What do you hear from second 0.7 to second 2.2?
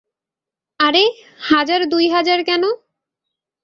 আরে, হাজার দুই